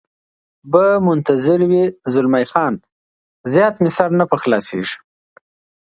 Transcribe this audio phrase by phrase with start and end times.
[0.71, 2.73] به منتظر وي، زلمی خان:
[3.51, 4.97] زیات مې سر نه په خلاصېږي.